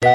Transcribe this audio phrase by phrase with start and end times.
[0.00, 0.12] 今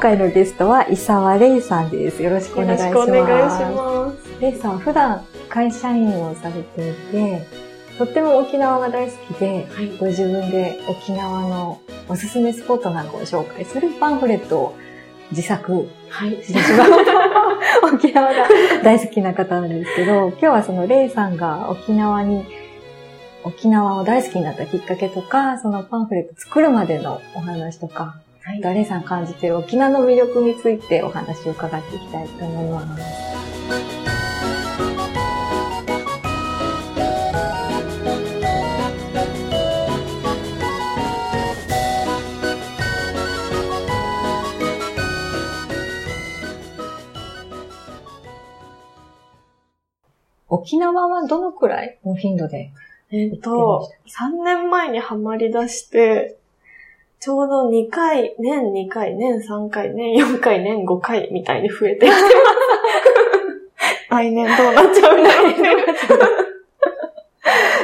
[0.00, 2.22] 回のゲストは伊沢レイさんです。
[2.22, 2.90] よろしくお願いします。
[2.90, 4.16] よろしくお願いします。
[4.40, 7.65] レイさん、普段会社員をされていて、
[7.98, 9.96] とっても沖縄が大好きで、はい。
[9.98, 14.76] ご自分で沖縄のおすすめスポットなんかを紹介するパンフレットを
[15.30, 16.30] 自作はい。
[16.42, 16.90] してしまう。
[17.94, 18.48] 沖縄が
[18.82, 22.44] 大好きな方なんですけど、今日はそのレイさんが沖縄に、
[23.44, 28.74] 沖縄を大好きになったきっかけとか、そのパンフレット作るまでのお話とか、はい。
[28.74, 34.55] レイさん感じている沖縄の魅力についてお話を伺っていきたいと思います。
[50.56, 52.72] 沖縄はどのくらいの頻度で
[53.12, 56.38] えっと、3年前にハマり出して、
[57.20, 62.24] ちょうど2回、年2回、年3回、年4回、年5回みたいに増えてきてます。
[64.10, 65.54] 来年どうなっちゃうんだろう。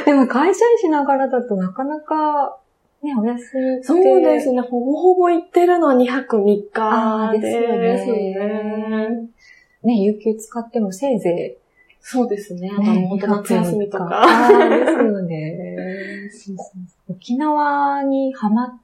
[0.05, 2.57] でも会社員しながらだとなかなか、
[3.01, 4.59] ね、お休みそうですね。
[4.61, 7.77] ほぼほぼ行ってるのは2泊3日あーですよね
[9.07, 9.29] ね。
[9.83, 11.57] ね、有給使ってもせいぜ
[12.05, 12.69] そうですね。
[12.69, 14.27] ね、もう本当夏休みとか。
[14.69, 16.29] ですよね。
[16.29, 16.63] そうそ
[17.09, 18.79] う沖縄にハマっ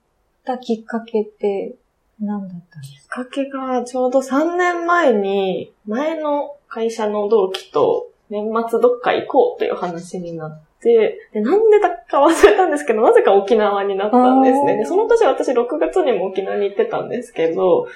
[0.45, 1.75] たきっかけって
[2.21, 14.77] 何だったんですきっかけがちょうど3年前に前の会社の同期と年末どっか行こうという話になって、で、なんでだか忘れたんですけど、なぜか沖縄になったんですね。
[14.77, 17.87] で、その年私6月にも沖縄に行ってたんですけど、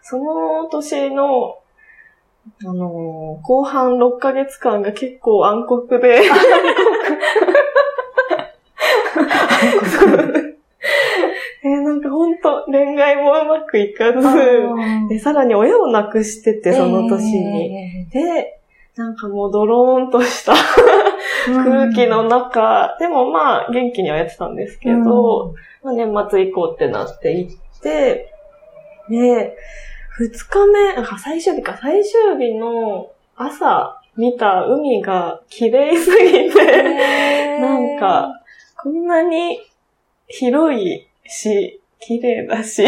[0.00, 1.58] その年の、
[2.64, 6.22] あのー後半6ヶ月間が結構暗黒で、
[11.64, 14.20] えーなんか本当恋愛もうまくいかず、
[15.08, 18.06] で、さらに親を亡くしてて、その年に。
[18.10, 18.58] で、
[18.96, 20.54] なんかもうドローンとした
[21.46, 28.34] 空気の中、でもまあ元気にはやってたんですけど、まあ、年末行こうってなって行って、
[29.08, 29.56] で、
[30.18, 38.42] 二日目、あ最終日か、最終日の朝見た海が綺麗すぎて、なんか、
[38.76, 39.60] こんなに
[40.28, 42.84] 広いし、綺麗だし、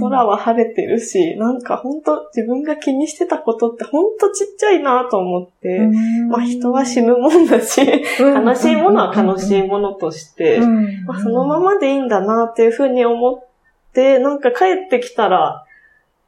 [0.00, 5.80] 空は晴れてるし、なんかほんと自分が気にしてたことってほんとちっちゃいなと思って、
[6.28, 7.80] まあ人は死ぬもんだし、
[8.20, 10.60] 悲しいものは悲しいものとして、
[11.06, 13.44] まあそのままでいいんだなっていうふうに思っ
[13.92, 15.66] て、なんか帰ってきたら、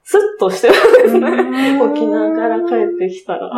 [0.05, 1.81] スッとしてるんですね。
[1.81, 3.51] 沖縄から帰ってきたら。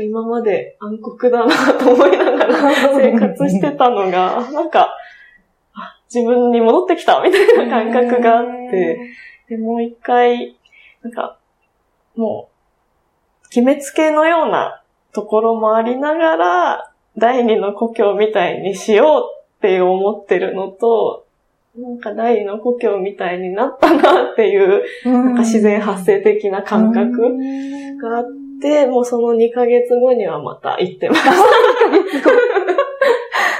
[0.00, 4.94] 今まで暗黒だなと思いながら生活してたのが、なんか、
[5.74, 8.98] あ自分に戻ってきたみたいな感覚があって、
[9.48, 10.56] で、もう一回、
[11.02, 11.38] なんか、
[12.16, 12.50] も
[13.44, 14.82] う、決めつけのような
[15.12, 19.22] ところもありながら、第二の故郷みたいにしよう
[19.56, 21.26] って思ってるのと、
[21.76, 27.36] なんか第二の故郷みたいになったなっていう、なんか自然発生的な感覚
[28.00, 28.24] があっ
[28.60, 31.22] て、もうその2ヶ月後にはまた行ってます。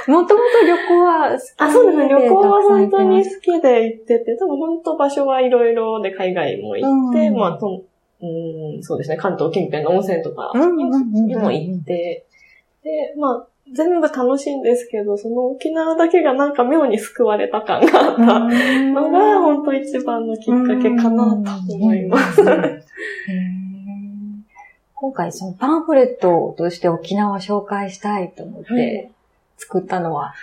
[0.09, 1.53] もともと旅行は好きで。
[1.57, 1.97] あ、そうです。
[1.97, 2.09] ね。
[2.09, 7.37] 旅行は本当に好きで行ってて、多分本当場所はいろいろで海外も行って、うん。
[7.37, 7.83] まあと、
[8.21, 8.25] う
[8.79, 9.17] ん、そうですね。
[9.17, 12.25] 関東近辺の温泉とかにも行って、
[12.83, 18.39] で、まあ、全部楽しいんですけど、その沖縄だけがなんか妙に救われた感があった
[18.91, 21.25] のが、本当一番のきっかけかな
[21.67, 22.43] と思います。
[24.93, 29.11] 今回そのパンフレットとして沖縄を紹介したいと思っはて
[29.59, 30.33] 作ったのは、わ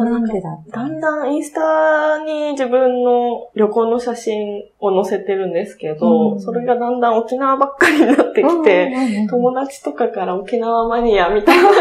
[0.00, 0.80] あ、ななんでだった？
[0.80, 6.40] だんだんインスタに自分の旅行の写真を載せてるんですけど、うん。
[6.40, 11.72] それがだんだん沖縄ばっかりになってきて、友達とかから沖縄マニアみたいな感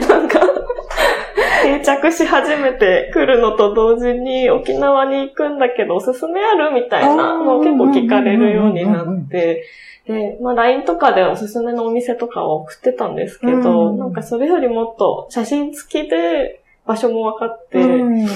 [0.00, 0.40] じで、なんか、
[1.62, 6.70] 定着し始めてくるのと同時に、沖縄に行くんだけどおすすめある？
[6.72, 9.64] みたいなのを結構聞かれるようになって、
[10.08, 13.98] で、まあ LINE とかでおすすめのお店とかは送ってたんですけど、うん。
[13.98, 18.26] なんかそれよりもっと写真付きで場所も分かって、うん。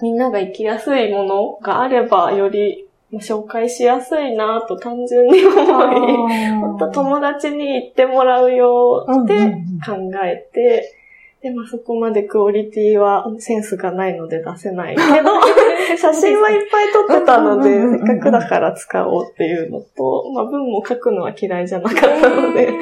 [0.00, 10.96] みんなが行きやすいものがあれば、よりまあ紹介しやすいなと単純に思い、本当友達に行ってもらうようで考えて、
[11.42, 15.08] でもそこまでクオリティはセンスがないので出せないけど、
[15.96, 22.72] 写真はいっぱい撮ってたので、せっかくだから使おうっていうのと、まあ文も書くのは嫌いじゃなかったので、そ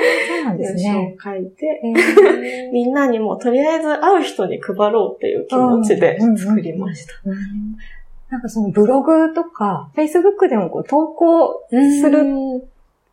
[0.42, 1.16] うなんです文章をね。
[1.22, 7.14] 書いて、えー みんなにもとりあえず会う人に配ろうっていう気持ちで作りました。
[7.24, 7.36] うん
[8.30, 12.62] なんかそのブログとか、Facebook でもこう投稿する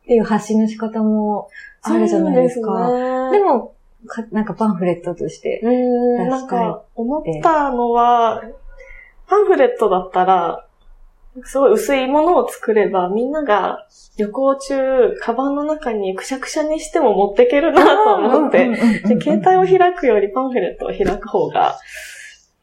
[0.03, 1.49] っていう発信の仕方も
[1.81, 2.79] あるじゃないですか。
[2.79, 3.39] ですね。
[3.39, 3.73] でも、
[4.05, 5.59] かなんかパンフレットとして。
[6.29, 8.43] なんか、思ったのは、
[9.27, 10.65] パンフレットだったら、
[11.43, 13.85] すごい薄いものを作れば、みんなが
[14.17, 21.77] 旅行中、カバンの中にくしゃくしゃにしても持ってけるなと思って、で携帯を開くよりパンフレットを開く方が、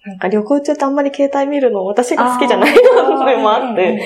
[0.05, 3.99] なんか旅行中ってあんまり携帯見るの私が好きじゃないのでもあって、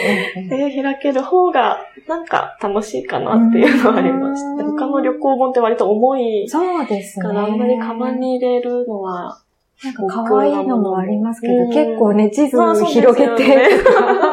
[0.49, 4.65] で、開ける方がなんか楽しいかなっていうのはありました。
[4.65, 7.27] うん他の旅行本って割と重いそうですね。
[7.27, 9.43] から、あんまりカバンに入れるのは、
[9.85, 13.69] なんか可愛いのもありますけど、うん結構ね、地図まあそうです広げて、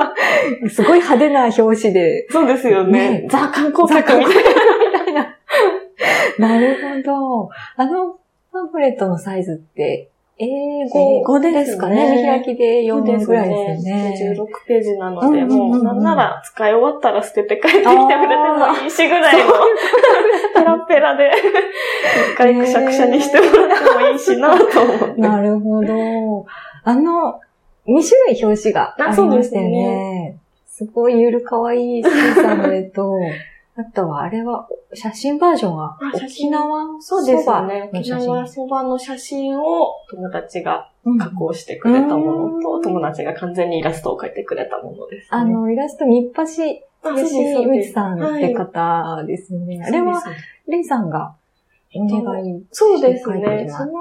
[0.70, 2.28] すごい派手な表紙で。
[2.30, 3.28] そうですよねね。
[3.30, 4.32] ザ観光客みた
[5.10, 5.38] いな。
[6.40, 7.50] なるほど。
[7.76, 8.18] あの
[8.52, 12.22] パンフレットのサイズって、英英語語でですかね。
[12.22, 14.36] 見開きで読むぐらいですよね。
[14.36, 19.54] 16ページなので、もうなんなら使い終わったら捨てて帰ってきてくれてもいいしぐらいの、
[20.54, 21.32] ペラペラで、
[22.34, 25.22] 一回くしゃくしゃにしてもらってもいいしなと思って。
[25.22, 26.46] なるほど。
[26.84, 27.40] あの、
[27.88, 30.38] 2種類表紙がありましたよね。
[30.68, 33.14] すごいゆるかわいい小さな絵と、
[33.78, 37.90] あとはあれは写真バージョンは沖縄そうですね。
[37.94, 41.18] 沖縄そばの写真を友達がうん。
[41.20, 42.82] 加工してくれたものうと、ん。
[42.82, 45.28] 友達が完全にイラストを描いてくれたものです、ね。
[45.30, 49.84] あ、の、イラスト、日橋吉そうです井さんって方ですね。
[49.86, 50.46] あれは、そうです。
[50.68, 51.36] レイさんが
[51.96, 52.66] お願い。
[52.72, 53.68] そうですね。
[53.70, 53.92] その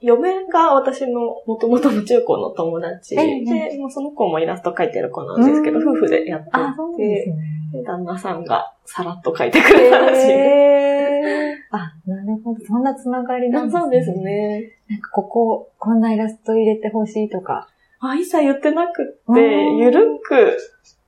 [0.00, 3.44] 嫁が私の元々の中高の友達ええ。
[3.44, 5.88] で、もうその子もイラスト描いてる子なんですけど、うん。
[5.88, 7.34] 夫婦でやってあ、そうなんですて、
[7.82, 10.30] 旦那さんがさらっと描いてくれたらしい。
[10.30, 12.64] へーあ、なるほど。
[12.64, 13.80] そんなつながりなんですね。
[13.80, 14.12] そうです。
[14.12, 14.78] ね。
[14.88, 17.68] なんかここ、こんなイラスト入れてほしいとか。
[18.00, 20.56] あ、一切言ってなくっうて、んゆるく、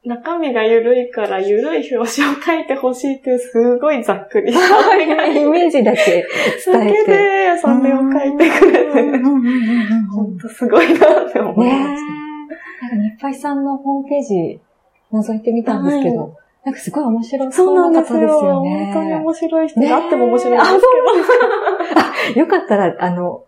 [0.04, 6.26] 中身がゆるいから、ゆるい表紙を描いてほしいっていう、すごいざっくりしたイメージだけだけ
[6.70, 7.06] 伝えて。
[7.06, 9.18] で、それを描いてくれて、
[10.10, 11.78] ほんとすごいなって思いねえ。
[11.78, 12.06] まなんしか、
[13.16, 14.60] 日配さんのホームページ
[15.12, 16.28] 覗いてみたんですけど、は
[16.66, 17.52] なんかすごい面白た。
[17.52, 18.42] そそううな方ですなんですよ。
[18.50, 18.90] よね。
[18.92, 20.72] 本当に面白い人ねであっても面白いんです
[22.34, 23.44] けよかったら、あの、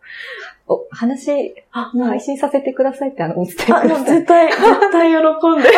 [0.69, 4.05] お話、配信させてくださいって、あの、お伝えくあ、ださい。
[4.05, 5.23] 絶対、絶対喜ん
[5.62, 5.69] で。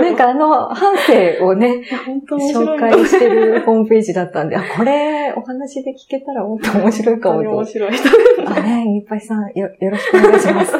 [0.02, 1.82] なんかあの、半生をね、
[2.30, 7.70] 紹介してるホームページだったんで、あ、これ、お話で聞けたらもっと面白いかも本当に面と。
[7.72, 8.08] 白い人。
[8.46, 10.74] あね、いっぱいさんよ、よろしくお願いします。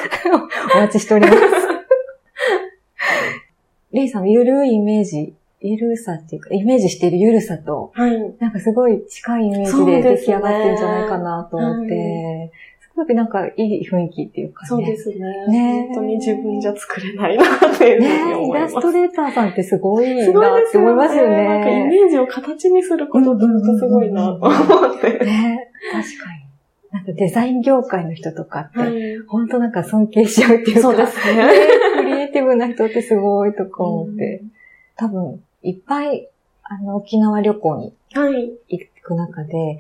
[0.74, 1.38] お待ちしております。
[3.92, 8.34] レイさんのゆるいイメージ、ゆるさっていうか、イメージしているゆるさと、はい。
[8.38, 14.68] なんかすごい近いイメージで出来上がってるんじゃないかなと思って、すごくなんかいい雰囲気っていうかね。
[14.68, 15.46] そうですね。
[15.48, 18.74] ね本当に自分じゃ作れないなっていうふうにねイ思います。
[18.74, 20.26] ラストレーターさんってすごいなっ
[20.70, 21.88] て思いますよなんかイね。
[21.88, 24.48] メージを形にすることって本当すごいなと思
[24.96, 25.18] って。
[25.24, 26.42] ね確かに。
[26.92, 29.18] なんかデザイン業界の人とかって、はい。
[29.26, 31.46] 本当なんか尊敬しちゃうっていうか、そうですね。
[31.46, 31.52] ね
[31.96, 34.42] クリエイティブな人ってすごいとか思って、
[34.96, 36.28] 多分、いっぱい、
[36.62, 38.52] あの、沖縄旅行にはい。
[38.68, 39.78] 行く中で、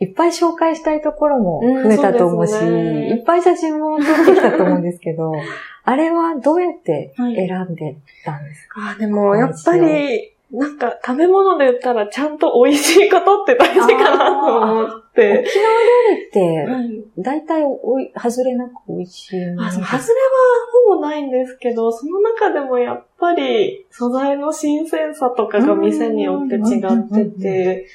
[0.00, 3.08] いっぱい紹介したいところもうん増えたと思うし、そうですね。
[3.10, 5.32] いっぱい写真も撮ってきたと思うんですけど、
[5.84, 7.36] あれはどうやってはい。
[7.36, 15.44] 選んでたんですか、あ、でも、やっぱり、なんか、食べ物で言ったら、ちゃんと美味しいことって大事かなと思っ沖縄料て。
[16.16, 17.04] 理って、はい。
[17.18, 19.66] 大体おい、外れなく美味しいもの？
[19.66, 19.98] あ、外れは
[20.88, 27.86] ほぼないんですけど、その中でもやっぱり素材の新鮮さとかが店によって違ってて、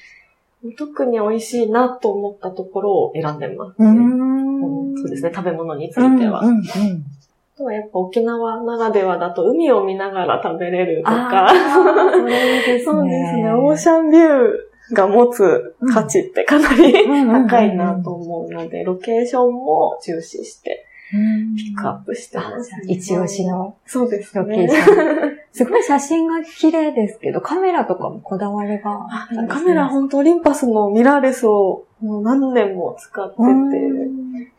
[0.78, 3.90] 特に美味しいなと思ったところを選んでますね。
[3.90, 6.42] んそうですね、食べ物につうんいては。
[6.42, 7.29] うんうんあ
[7.60, 12.26] とはやっぱ沖縄ならではだと海を見ながら食べれるとあか、ーそう
[12.66, 22.84] ですね、オーシャンビューが持つ価値ってかなり高いなと思うので、ロケーションも重視してピックアップしてます、ね。
[22.88, 24.42] 一押しのそうですね。
[24.42, 25.40] ロケーション。
[25.52, 33.44] すごい写真が綺麗ですけど、カメラとかもこだわりがねカメラ本当オリンパスのミラーレスをもう何年も使ってて、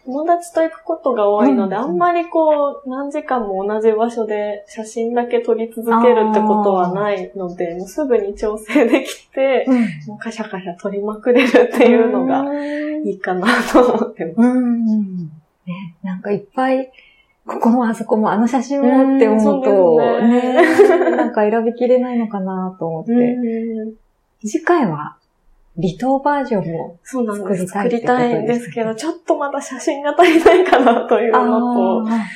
[0.05, 9.81] 友達と行くことが多いので、うんあんまりこう、何時間も同じ場所で写真だけ撮り続けるってことはないので、もうすぐに調整できて、うん。
[10.09, 12.45] もうカシャカシャ撮りまくれるっていうのが
[13.05, 14.47] いいかなと思ってます。
[14.47, 15.27] うん。
[15.67, 16.91] ね、なんかいっぱい、
[17.47, 23.13] ここもあそこもあの写真もって思うと、ねね、なんか選びきれないのかなと思って。
[23.13, 23.95] うん
[24.43, 25.17] 次回は、
[25.77, 27.67] 離島バージョンもそうなんです。
[27.67, 32.27] 作り作りたたいんですけど、ちょっとまだ写真が足りないかなというのと、あ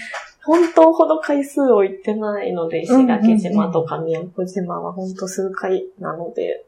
[0.45, 6.67] 本当ほど回数を行ってないので、石垣島とか宮古島は本当数回なので、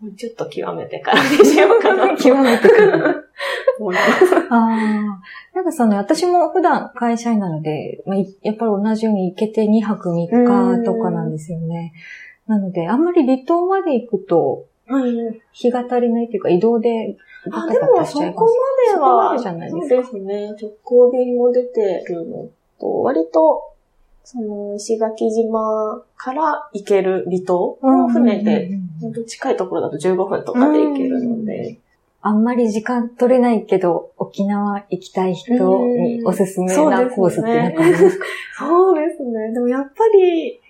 [0.00, 3.30] もうちょっと極めてからにしようかな極めてくる。
[3.78, 4.36] 思います。
[4.50, 5.20] ああ。
[5.54, 11.92] なんかその、私も普段会社員なので、まあ、いやっぱり同じように行けて2泊3日とかなんですよね。
[12.46, 15.40] なので、あんまり離島まで行くと、はい。
[15.52, 17.16] 日が足りないっていうか、移動で
[17.50, 20.48] バあ、タでもバタしちゃいそこまでは、そこまでじゃないですかそうですね。
[20.60, 22.48] 直行便も出てるの
[22.80, 23.62] と、割と、
[24.24, 28.70] その、石垣島から行ける離島を船で、
[29.26, 31.78] 近いところだと15分とかで行けるので、
[32.22, 38.26] あんまり時間取れないけど、沖縄行きたい人におすすめなコースってなんかありますか？
[38.68, 39.52] そうですね。
[39.52, 40.60] でもやっぱり、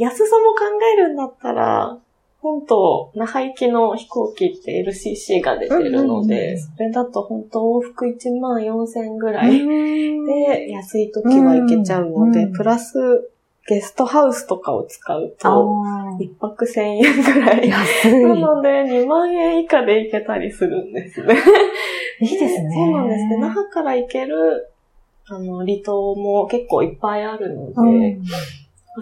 [0.00, 0.60] 安さも考
[0.92, 1.98] えるんだったら、
[2.44, 13.30] 本島、那覇行きの飛行機って LCC が出てるので、それだと本当往復1万4千ぐらいで、で、安い時は行けちゃうので、うんプラス
[13.66, 17.70] ゲストハウスとかを使うと、あ一泊1000円ぐらーい。
[17.70, 21.34] 安なので、2万円以下で行けたりするんですね。
[22.20, 22.24] い。
[22.28, 22.70] いいですね。
[22.74, 23.38] そうなんですね。
[23.38, 24.68] 那覇から行ける、
[25.28, 28.22] あの、離島も結構いっぱいあるので、うん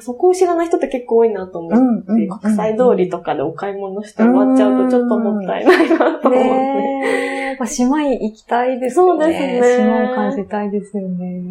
[0.01, 6.31] そこを知らない人って結構多いなと思って、うんうんうん国際通りとかでお買い物して終わっちゃうとちょっともったいないなと思って。
[6.31, 7.47] ねえ。
[7.49, 9.25] やっぱ島へ行きたいですよね。
[9.25, 11.43] そうですね島を感じたいですよね。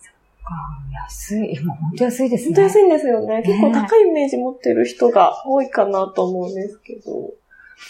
[0.00, 0.14] そっ
[0.44, 0.54] か、
[0.92, 1.54] 安い。
[1.54, 2.54] 今本当安いですね。
[2.54, 3.42] 本当安いんですよね。
[3.44, 7.34] 結構高いイメージ持ってる人が多いかなと思うんですけど。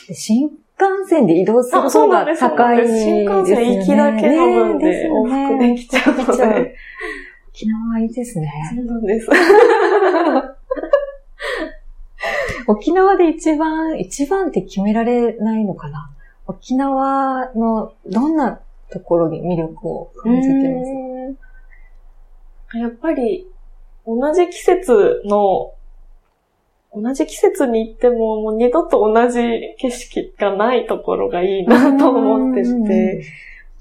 [0.09, 3.05] で新幹線で移動する方が高いですよね。
[3.05, 6.73] 新幹線行きだけの分でね往復できちゃうのでできちゃう
[7.57, 8.53] 沖縄はいいですね。
[8.75, 9.29] そうなんです。
[12.69, 16.11] 沖縄で一番、一番って決められないのかな？
[16.47, 18.61] 沖縄のどんな
[18.91, 20.85] ところに魅力を感じてま
[22.75, 22.79] す？
[22.79, 23.49] やっぱり、
[24.07, 25.73] 同じ季節の、
[26.95, 29.41] 同じ季節に行っても、もう二度と同じ
[29.79, 33.25] 景色がないところがいいなと思ってて、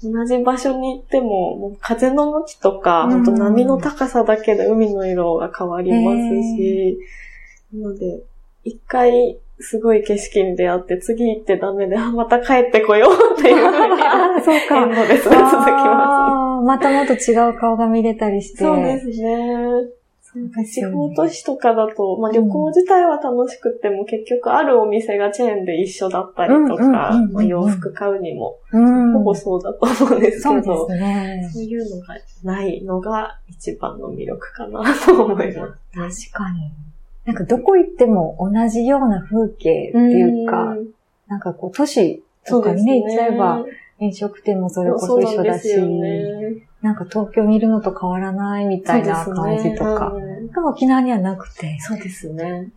[0.02, 3.06] 同じ場所に行っても、もう風の向きとか、
[3.38, 6.98] 波の高さだけで海の色が変わりますし、
[7.74, 8.20] なので、
[8.64, 14.02] 一回すごい景色に出会って、次行ってダメで、あ、また帰ってこようっていうふうに、
[14.44, 14.84] そうエか。
[14.84, 18.58] ンドレスで続きまあーまたもっと違う顔が見れたりしす。
[18.58, 18.64] て。
[18.64, 19.56] そうですね。
[20.36, 29.12] そうです地方都市とかだと、まあ、旅行自体は楽しくても、結局あるお店がチェーンで一緒だったりとうんうんうんか洋服買うにも、うん。
[29.14, 31.50] ほぼそうだと思うんですそうでけど、すね。
[31.52, 36.30] そういうのがないのが一番の魅力かなと思います。
[36.32, 36.72] 確かに。
[37.24, 40.86] なんかどこ行っても同じような風景っていうか、ん
[41.28, 43.64] なんかこう都市とかにね、行っちゃえば、
[43.98, 50.25] 飲食店もそれこそ一緒だし、そうなんねなんか東京にいるのと変わらないみたいな感じとか、うん
[50.62, 51.78] が沖縄にはなくて。
[51.80, 52.70] そうですね。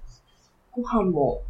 [0.71, 1.41] ご飯も、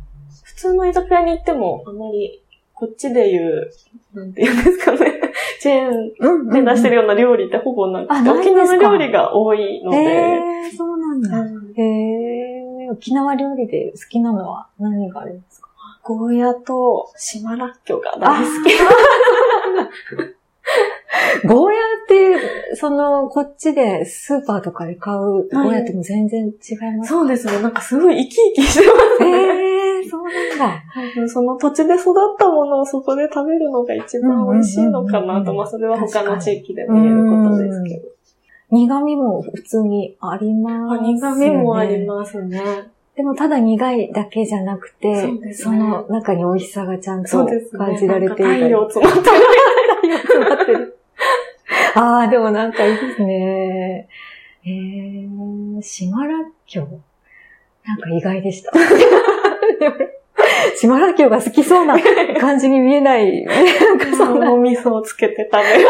[0.44, 2.42] 普通の居酒屋に行っても、あまり、
[2.74, 3.72] こっちで言う、
[4.14, 5.20] なんて言うんですかね。
[5.60, 8.34] チェーンうんで出してるような料理ってほぼなくて、んか？
[8.34, 11.40] 沖縄料理が多いので、へー、そうなんだ。
[11.42, 15.68] うんへー、沖縄料理で好きなのは何があるんですか？
[16.04, 18.72] ゴーヤと島らっきょが大好き。
[21.46, 27.62] ゴーヤって、その、こっちでスーパーとかで買うゴーヤとも全然違いますそうですね。
[27.62, 29.30] なんかすごい生き生きしてますね。
[29.30, 30.84] へー、そうなんだ。
[30.94, 38.10] 多分その土地で育ったものをそこで食べるのが一番美味しいのかなと、まあそれは他の地域でも言えることですけど。
[38.72, 42.62] 苦味も普通にあります、あ苦味もありますね。
[43.16, 47.80] でもただ苦いだけじゃなくて、そうですそねの中に美味しさがちゃんとそうですね。
[47.80, 48.72] 感じられていなんか太たり。
[48.72, 49.36] 陽詰まってる。
[50.24, 50.99] 詰まってる。
[51.96, 54.08] ああ、でもなんかいいですね。
[54.66, 57.02] えー、島らっきょう？
[57.88, 58.72] なんか意外でした。
[60.78, 61.98] 島らっきょうが好きそうな
[62.40, 63.44] 感じに見えない。
[63.46, 64.52] なんかそんな。
[64.54, 65.88] お味噌をつけて食べる。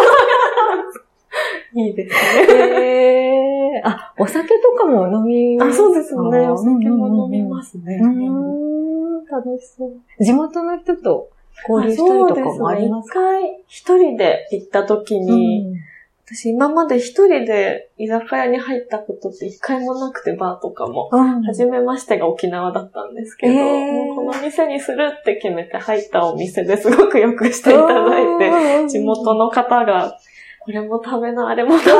[1.87, 2.15] いいです
[2.47, 2.47] ね。
[3.79, 6.21] えー、あ、お酒とかも飲みあ、そうですね。
[6.49, 7.99] お酒も飲みますね。
[8.01, 10.23] うーん、楽しそう。
[10.23, 11.29] 地元の人と
[11.67, 13.19] 交流したりとかもありますか？
[13.39, 15.88] 一回一人で行った時に、うん
[16.31, 21.09] 私今まで一人で居酒屋に入ったことって一回もなくて、バーとかも。
[21.11, 23.59] うん初めましてが沖縄だったんですけど、えー
[24.05, 28.37] もうこの店にするって決めて入ったお店ですごくよくしていただい
[28.83, 30.19] て、地元の方が、
[30.59, 31.99] これも食べな、あれも食べな、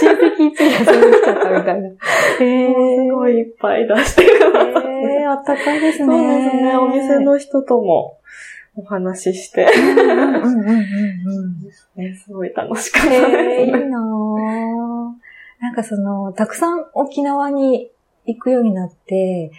[0.00, 1.90] 親戚一位がそれに来ちゃったみたいな。
[2.40, 2.74] え
[3.06, 4.88] すごいいっぱい出してくださって。
[4.88, 6.06] えー、あったかいですね。
[6.06, 8.16] そうですね、お店の人とも
[8.76, 10.72] お話しして、うんうんうんうんう
[11.48, 12.02] ん。
[12.02, 13.64] ね、すごい楽しかったえー、ですね。
[13.64, 15.12] いいなぁ。
[15.60, 17.90] なんかその、たくさん沖縄に
[18.26, 19.50] 行くようになって、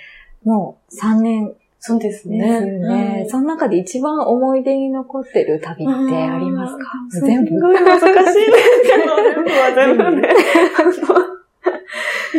[0.43, 3.25] もう3年そうですですよね。
[3.29, 6.83] その中で一番思い出に残ってる旅ってありますか？
[7.13, 8.33] うん全部すごい難しいです
[8.83, 10.29] けど、 全部は全部ね。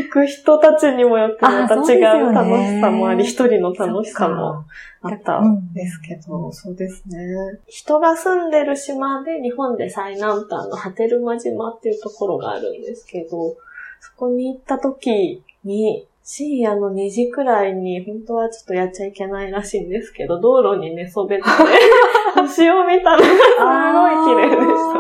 [0.03, 4.65] 行く人たちにもよってまた違う楽しさもあり、一人の楽しさも
[5.03, 5.39] あった。
[5.39, 5.53] うん。
[5.59, 7.19] んですけど、そうですね。
[7.67, 13.57] 人が住んでる島で日本で最南端の波照間島っていうところがあるんですけど、
[14.01, 21.45] そこに行った時に、深夜の2時くらいに、本当はちょっとやっちゃいけないらしいんですけど、道路に寝そべって、
[22.37, 23.35] 星を見たら、すごい
[24.27, 24.95] 綺麗でし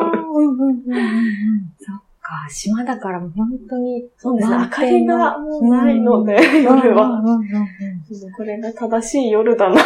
[1.86, 3.30] たか、島だから本
[3.68, 4.04] 当に。
[4.18, 4.54] そうですね。
[4.54, 7.04] 明満かりがもうないので、夜は。
[7.04, 9.80] うんうんうんうんこれが正しい夜だな。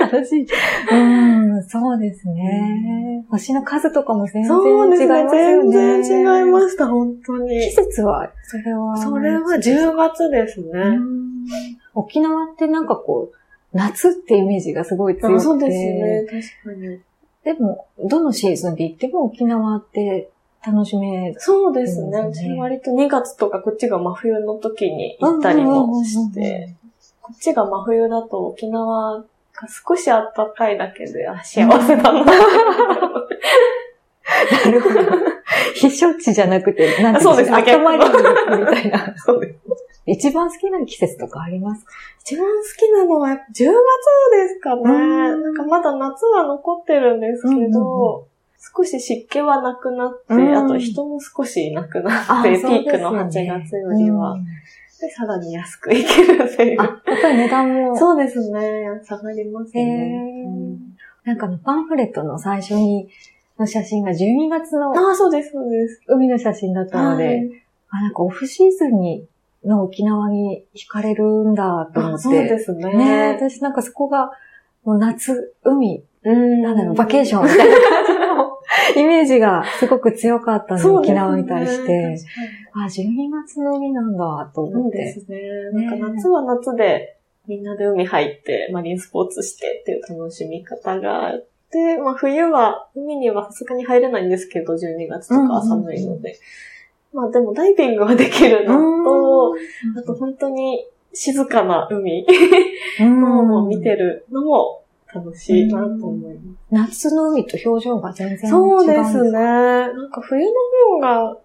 [0.00, 0.46] 楽しい。
[0.92, 3.24] うん、そうですね。
[3.30, 4.52] 星の数とかも全然。
[4.52, 6.02] 違いますよね。
[6.02, 7.72] 全然違いました、本当に季。
[7.72, 8.96] 節は、それは。
[8.96, 10.68] それは10月ですね。
[10.72, 11.26] うん
[11.94, 13.36] 沖縄ってなんかこう、
[13.72, 15.36] 夏ってイメージがすごい強くて。
[15.36, 16.26] あそうですね。
[16.64, 17.00] 確かに。
[17.44, 20.28] でも、どのシーズンで行っても沖縄って
[20.66, 21.36] 楽しめる。
[21.38, 22.22] そうですね。
[22.22, 26.74] そうち割と2月とかこっちが真冬の時に行ったりもして、
[27.22, 29.24] こっちが真冬だと沖縄が
[29.88, 32.24] 少し暖かいだけで、あ、幸せだな。
[32.24, 32.30] な
[34.70, 35.00] るほど。
[35.80, 38.10] 避暑地じゃなくて、なんていそうですね温まりみ
[38.66, 39.14] たいな。
[39.16, 39.58] そうです。
[40.08, 41.92] 一番好きな季節とかありますか？
[42.20, 43.74] 一番好きなのはやっぱ10月で
[44.48, 44.82] すかね。
[44.84, 48.28] うんなんかまだ夏は残ってるんですけど、
[48.74, 54.46] 少し湿気はなくなって、うんあと人も少しいなくなって、ピークの8月よりは、うん
[55.00, 56.80] で、さらに安く行けるっていう。
[56.80, 57.98] あ、やっぱり値段も。
[57.98, 58.82] そうですね。
[59.04, 60.44] 下がりますへね。
[60.46, 63.08] ーうんなんかあのパンフレットの最初に、
[63.58, 66.00] の写真が12月のああ、そうです、そうです。
[66.06, 69.26] 海の写真だったので、はいあ、なんかオフシーズンに、
[69.64, 72.14] の沖縄に惹かれるんだと思って。
[72.14, 72.94] あそうですね。
[72.94, 74.30] ね私なんかそこが、
[74.84, 76.62] もう夏、海、うん。
[76.62, 78.25] なんだろう、バケーションみたいな感じの
[78.96, 82.16] イメージがすごく強かったので、沖縄に対して。
[82.72, 85.12] あ、12月の海なんだとそうで思って。
[85.12, 85.40] すね。
[85.72, 96.36] なんか夏は夏で、みんなで海入って、マリンスポーツしてっていう楽しみ方があって、まあ冬は、海にはさすがに入れないんですけど、12月とかは寒いので。
[97.12, 99.54] まあでもダイビングはできるのと、
[99.98, 102.26] あと本当に静かな海
[103.00, 104.82] を見てるのも
[105.14, 106.56] 楽しいなと思います。
[106.70, 109.30] 夏の海と表情が全然違うそうですね。
[109.32, 110.52] なんか冬の
[110.94, 111.36] 方が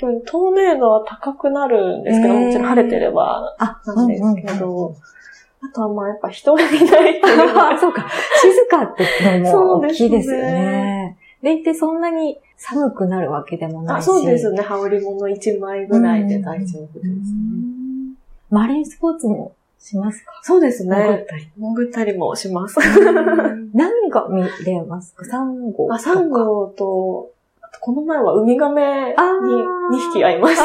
[0.00, 4.94] 多分透明度は高くなるんですけど、もちろん晴れてればあ、なんですけど、
[5.62, 8.06] あとはまあやっぱ人がいないっていうのあが そうか。
[8.40, 11.16] 静かってのも大きいですよね。
[11.42, 14.06] でいてそんなに寒くなるわけでもないあし。
[14.06, 14.62] そうですね。
[14.62, 17.12] 羽織物1枚ぐらいで大丈夫ですね。
[17.12, 17.86] うん
[18.48, 20.32] マリンスポーツもしますか？
[20.42, 21.26] そうです潜っね。
[21.28, 21.48] たり。
[21.56, 22.78] 潜ったりもします。
[23.74, 25.24] 何が見れますか？
[25.24, 25.94] サンゴとか。
[25.94, 27.30] あ、サンゴと、
[27.80, 29.94] この前はウミガメにあー。
[29.94, 30.64] 2匹会いました。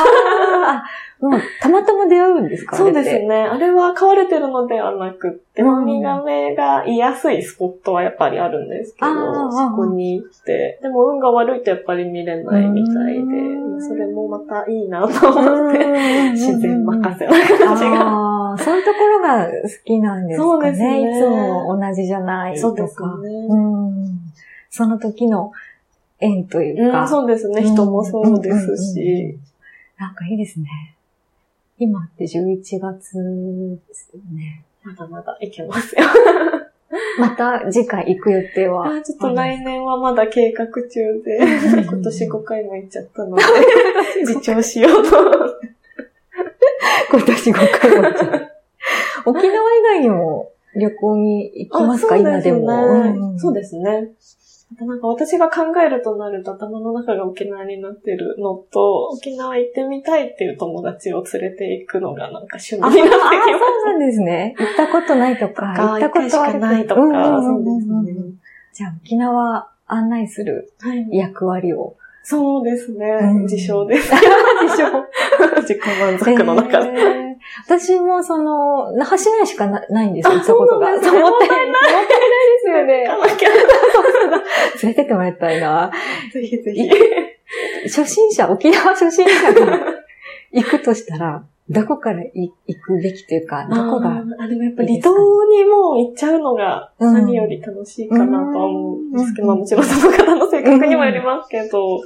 [1.24, 1.30] う
[1.62, 2.76] たまたま出会うんですか？
[2.76, 3.43] そうですね。
[3.43, 5.82] あれは飼われてるのではなくって、うん。
[5.84, 17.32] ウミガメが居やすいスポットはやっぱりあるんですけど、そこに行って、でも運が悪いとやっぱり見れないみたいでうん、それもまたいいなと思って、自然任せな
[17.67, 18.31] 感じが。
[18.52, 19.52] ああ、そういうところが好
[19.86, 20.48] きなんですかね。
[20.52, 22.68] そうですねいつも同じじゃないとか。
[22.68, 23.08] そうですね。
[23.50, 24.20] うん。
[24.70, 25.52] その時の
[26.20, 27.02] 縁というか。
[27.02, 27.64] うん、そうですね。
[27.64, 29.38] 人もそうですし。
[29.98, 30.96] なんかいいですね。
[31.78, 33.18] 今って11月
[33.88, 34.64] ですよね。
[34.84, 36.02] まだまだいけますよ。
[37.20, 38.86] また次回行く予定は？
[38.98, 43.44] あちょっと来年はまだ計画中で、うん今年5回も行っちゃったので、
[44.22, 45.12] 自重しようと
[47.17, 47.34] 思って。
[47.34, 48.52] 今年5回も行っちゃう
[49.26, 53.38] 沖縄以外にも旅行に行きますか、あ今でも。
[53.38, 54.10] そうですね。
[54.80, 63.28] なんか私が考えるとなると頭の中が沖縄になってるのと、沖縄行ってみたいっていう友達を連れて行くのがなんか趣味になってきまそ
[63.84, 64.56] うなんですね。
[64.58, 68.32] 行ったことないとか、行ったことしかないとか、そうですね。
[68.74, 70.71] じゃあ沖縄案内する
[71.12, 71.97] 役割を。
[72.24, 73.19] そうですね。
[73.41, 74.13] 自称です。
[74.63, 74.88] 自称。
[75.62, 77.22] 自己満足の中で。
[77.66, 80.88] 私もその、那覇市内しかないんですよ、行ったことが。
[80.92, 81.22] そうですね。
[81.22, 81.60] もったいない。
[81.60, 83.08] もったいないですよね。
[84.84, 85.92] 連れてってもらいたいな。
[86.32, 86.90] ぜひぜひ。
[87.84, 89.80] 初心者、沖縄初心者が
[90.52, 102.02] 行くとしたら、どこから行くべきというか、どこがあでもやっぱ離島にもう行っちゃうのが何より楽しいかなとは思うんですけど、まあもちろんその方の性格にもよりますけど、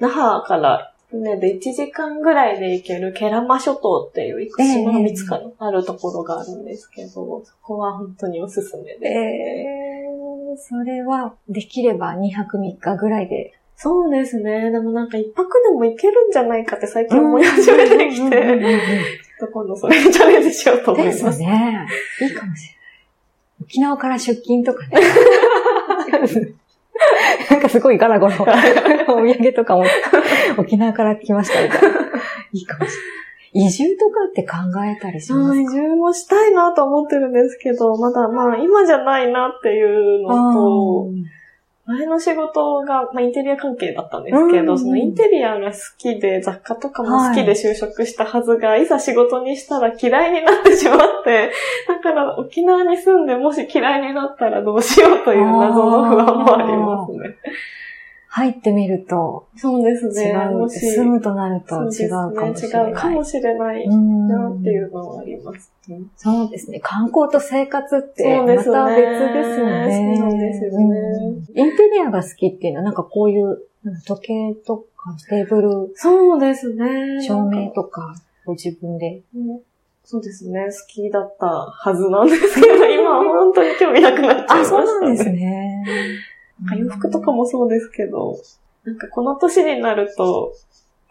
[0.00, 9.08] 那覇から船で1時間ぐらいで行けるケラマ諸島っていういくつもの3つかあるところがあるんですけど、そこは本当におすすめで。
[9.08, 14.70] えー、それはできれば2泊3日ぐらいでそうですね。
[14.70, 21.24] でもなんか一泊でも行けるんじゃないかって最近思い始めてきて、ちょっと今度それにチャレンジしようと思います。
[21.24, 21.88] ですね。
[22.20, 22.80] いいかもしれない。
[23.62, 25.00] 沖縄から出勤とかね。
[27.48, 28.34] なんかすごいガラゴラ
[29.08, 29.84] お土産とかも
[30.58, 31.88] 沖縄から来ましたみたいな。
[32.52, 32.96] いいかもし
[33.52, 33.66] れない。
[33.66, 35.60] 移住とかって考えたりしますか？
[35.60, 41.10] 移住もしたいなと思ってるんですけど、まだまあ今じゃないなっていうのと、
[41.86, 51.50] 前の仕事が、まあ、インテリア関係だったんですけど、うん、そのインテリアが好きで、雑貨とかも好きで就職したはずが、はい、いざ仕事にしたら嫌いになってしまって、
[51.88, 57.36] だから沖縄に住んでもし嫌いになったらどうしようという謎の不安もありますね。
[58.32, 60.30] 入ってみると、そうですね。
[60.30, 60.70] 違う。
[60.70, 62.90] 住むとなると違うかもしれない。
[62.90, 66.00] 違うかもしれないなっていうのはあります、ね。
[66.16, 66.78] そうですね。
[66.78, 70.16] 観光と生活ってまた別ですよね。
[70.16, 70.86] そうですよね。
[71.56, 73.62] インテリアが好きっていうのはなんかこういう
[74.06, 75.92] 時計とかテーブル。
[75.96, 77.20] そうですね。
[77.26, 78.14] 照明とか
[78.46, 79.22] ご自分で。
[80.04, 80.66] そうですね。
[80.66, 84.82] 好きだったはずなんですけど、今は本当に興味なくなっちゃいました、ね。
[84.82, 85.84] あ、そうなんですね。
[86.76, 88.36] 洋服とかもそうですけど、
[88.84, 90.52] なんかこの年になると、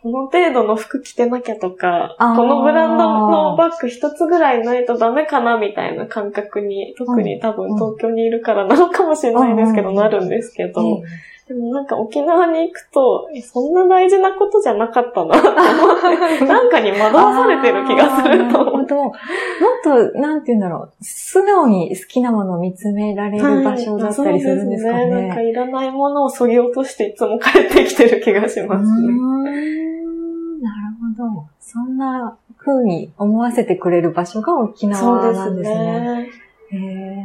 [0.01, 11.01] この程度の服着てなきゃとか、このブランドのバッグ一つぐらいないとダメかなみたいな感覚に、特に多分東京にいるからなのかもしれないですけど、なるんですけど、
[11.49, 15.33] でもなんか沖縄に行くと、そんな大事なことじゃなかったな
[16.45, 18.75] なんかに惑わされてる気がすると思う。
[18.75, 24.99] もっと、なんて言うんだろう、素直に好きなものを見つめられる場所だったりするんですかね。
[24.99, 29.07] はい、ねなんかいらないものを削ぎ落としていつも帰ってきてる気がしますね。
[29.07, 31.47] なるほど。
[31.59, 35.75] そんな風に思わせてくれる場所が沖縄なんですね。
[35.75, 36.29] そうですね。
[36.71, 36.75] え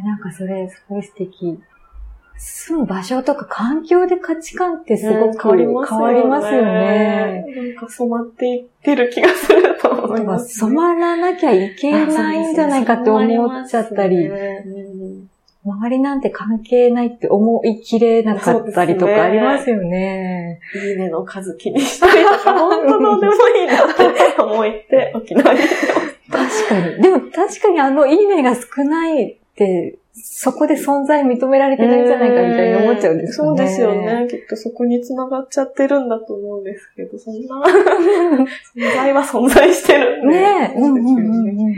[0.02, 1.60] ー、なんかそれ、すごい素敵。
[2.37, 7.44] 住む場所とか環境で価値観ってすごく変わりますよね。
[7.75, 10.53] なんか染まっていってる気がすると思います、ね。
[10.55, 14.29] 染まらなきゃいけないんじゃないかって思っちゃったり、
[15.64, 20.61] 周りなんて関係ないって思いきれなかったりとかありますよね。
[20.75, 25.61] いいねの数気にしたりとか、本当どうでもいいなって思って沖縄に
[26.31, 27.03] 確かに。
[27.03, 33.59] でも確かにあのいいねが少ないって、そこで存在認められてないんじゃないかみたいに思っちゃうんですよね。
[33.59, 34.29] そうですよね。
[34.31, 37.62] きっとそこに繋がっちゃってるんだと思うんですけど、そんな
[38.77, 40.35] 存在は存在してるんで。
[40.37, 40.79] ねえ。
[40.79, 41.74] うんうんうんうん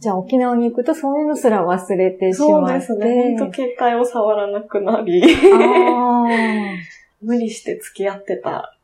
[0.00, 2.86] じゃあ沖縄に行くとそういうのすら忘れてしまって。
[2.86, 3.36] そうですね。
[3.38, 5.22] 本当携帯を触らなくなり。
[7.22, 8.76] 無理して付き合ってた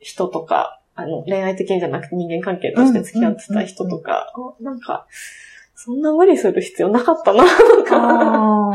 [0.00, 5.06] 人とか、あの、恋愛的にじゃなくて人間関係として付き合ってた人とか、なんか、
[5.78, 8.72] そんな無理する必要なかったな、とか、なん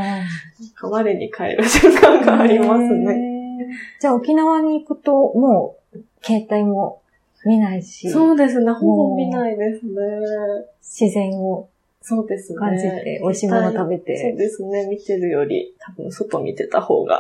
[0.75, 3.67] か我に返る瞬間がありますね。
[3.99, 7.01] じゃあ沖縄に行くと、もう、携帯も
[7.43, 8.09] 見ないし。
[8.11, 9.91] そうですね、ほぼ見ないですね。
[10.79, 11.67] 自然を。
[12.03, 12.59] そうですね。
[12.59, 14.17] 感じて、美味しいもの食べて。
[14.21, 17.19] そうですね、見てるより、多分外見てた方が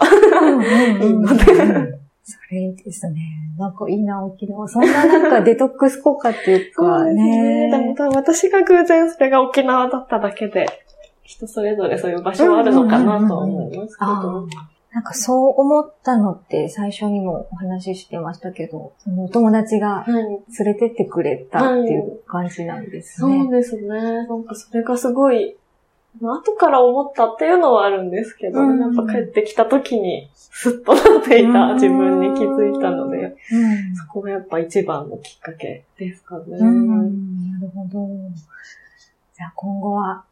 [1.01, 2.01] いいので。
[2.23, 3.21] それいいですね。
[3.57, 4.67] なんかいいな、沖縄。
[4.67, 7.69] そんななんかデトックス効果っていうかね。
[7.69, 10.65] でも私が偶然それが沖縄だっただけで、
[11.23, 14.47] 人それぞれそういう場所はあるのかなと思いますけど。
[14.93, 23.37] なんかそう思ったのって最初にもお話ししてましたけど、そのお友達が連れてってくれたっていう感じなんですね。
[23.37, 23.87] はい、そうですね。
[24.27, 25.55] なんかそれがすごい、
[26.19, 33.17] 後から思ったっていうのはあるんですけど、うん、やっぱ帰ってきた時にスッとなっていた自分に気づいたので、
[33.51, 36.43] うん、そこがやっぱ一番のきっかけですかね。
[36.59, 38.09] うん、なるほど。
[39.35, 40.25] じゃあ今後は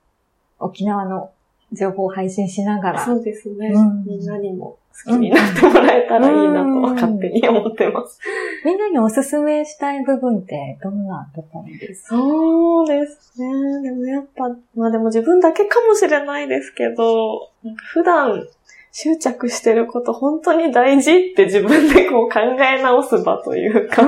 [0.60, 1.32] 沖縄の
[1.72, 3.06] 情報を配信しながら。
[3.06, 3.70] そうですね。
[3.70, 8.20] うん、みんなにも好きになってもらえたらいいなと勝手に思ってます。
[8.66, 12.16] みんなにおすすめしたい部分ってどんなところですか？
[12.16, 13.82] そうですね。
[13.84, 18.48] でもやっぱ、まあでも自分だけかもしれないですけど、なんか普段
[18.92, 24.02] 執着してること本当に大事って自分でこう考え直す場というか、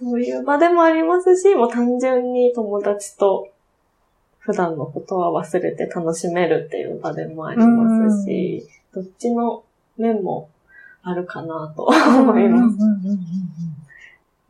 [0.00, 3.48] そういう場でもありますし、もう単純に友達と
[4.38, 9.64] 普段のことは忘れて楽しめるっていう場でもありますし、どっちの
[9.98, 10.50] 面も
[11.02, 12.76] あるかなと思います。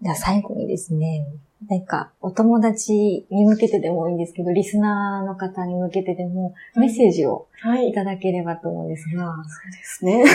[0.02, 1.26] じゃあ最後にですね、
[1.68, 7.94] なんかお友達に向けてでもいいんですけど、リスナーの方に向けてでもメッセージをはいい。
[7.94, 9.34] ただければと思うんですが。
[9.46, 10.24] そうですね。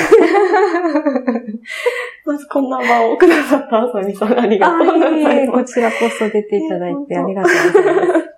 [2.26, 5.52] まずこんな場をくださったあさみさんありがとうござあいます。
[5.52, 8.29] こちらこそ出ていただいてありがとうございます。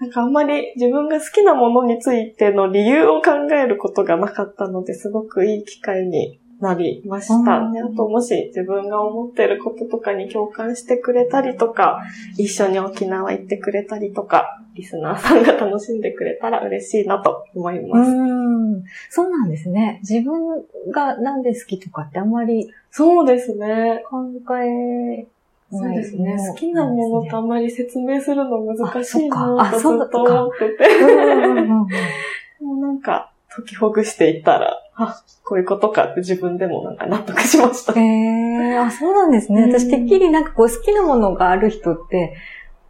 [0.00, 7.58] なんかあんまり自分が好きなものについての理由を考えることがなかったので、すごくいい機会になりました。
[7.58, 12.02] うんであともし自分が思ってることとかに共感してくれたりとか、
[12.36, 18.10] 一緒に沖縄行ってくれたりとか、リスナーさんが楽しんでくれたら嬉しいなと思いうます。
[18.10, 18.84] ん。
[19.10, 19.98] そうなんですね。
[20.02, 24.04] 自分がなんで好きとかってあんまりそうですね。
[24.08, 24.24] 考
[24.58, 25.26] え
[25.70, 26.36] そうですね。
[26.50, 30.88] 好きなものとあんまり説明するの難しいなあそっかあとずっと思ってて。
[32.64, 37.92] もうなんか、解きほぐしていったら、あ、こういうことかって自分でもなんか納得しました。
[37.92, 39.62] へえ、あ、そうなんですね。
[39.62, 42.34] うん私、てっきりなんかこう好きなものがある人って、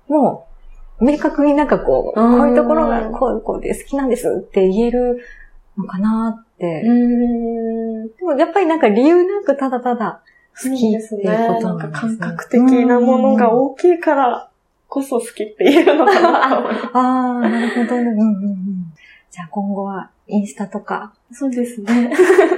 [0.08, 0.46] も
[1.00, 5.20] う、明確になんかこう、うんこういうところがこうこうで好きなんですって言える
[5.76, 6.82] のかなって。
[6.82, 8.08] ん。
[8.08, 10.22] でもやっぱりなんか理由なくただただ
[10.62, 11.22] 好きですね。
[11.22, 12.18] っていうことなんかなんですね。
[12.18, 14.50] 感覚的なものが大きいから
[14.88, 16.86] こそ好きって言えるのかなと思います。
[16.94, 18.10] ああ、なるほどね。
[18.10, 18.92] うんうんうん。
[19.30, 22.10] じゃあ今後はインスタとか、そうですね。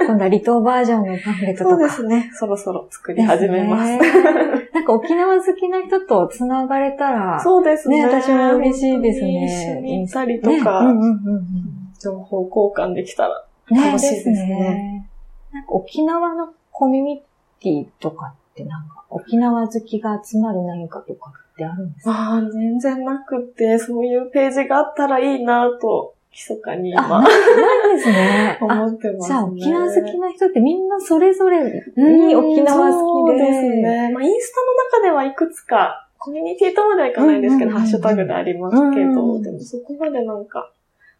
[0.07, 1.75] 今度は離島バージョンのパンフレットとか。
[1.77, 2.31] そうですね。
[2.33, 3.99] そろそろ作り始めます。
[3.99, 4.31] ですね
[4.73, 7.97] なんか沖縄好きな人と繋がれたら、そうですね。
[7.97, 15.09] ね私も嬉しいですね一緒に行ったりとねか、うんうんうんうん情報交換できたらね楽しいですねね。
[15.53, 17.23] なんか沖縄のコミュニ
[17.61, 22.11] ティとかってなんか沖縄好きが集まる何かとかってあるんですか？
[22.11, 28.57] ああ、全然なくて、そういうページがあったらいいなと、密かにあ、今な、いですね。
[28.61, 29.27] あ、 思ってます、ね。
[29.27, 31.61] じゃあ沖縄好きな人ってみんなそれぞれ
[31.97, 33.39] に沖縄好きで。
[33.39, 34.11] そうですね。
[34.13, 40.71] まあ、インスタの中ではいくつか、コミュニティとまではいかないんですけど、ハッシュタグでありますけど、んでもそこまでなんか、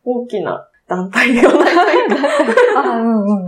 [0.05, 1.73] 大きな団体ではない
[2.77, 3.47] あ、うんうんうん。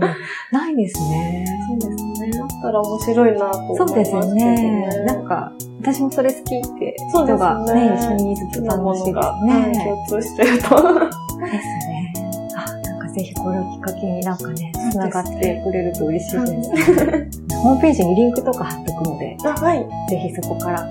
[0.52, 1.46] ないですね。
[1.80, 2.13] そうですね。
[2.46, 4.44] だったら面白いなと思いますけどそうですよね。
[4.44, 5.04] ね。
[5.04, 9.52] なんか、私もそれ好きって人がねね、一緒にいると楽しいですね。
[9.66, 10.58] うん共通してると。
[10.58, 12.12] ですね。
[12.56, 17.54] あ、なんかぜひこれをきっかけになんかね、繋がってくれると嬉しいです。
[17.56, 19.86] ホームページにリンクとか貼っとくので、あはい。
[20.10, 20.86] ぜひそこから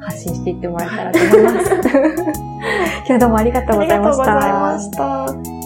[0.00, 1.70] 発信していってもらえたらと思います。
[3.06, 4.38] 今日どうもありがとうございました。
[4.38, 5.57] ありがとうございました。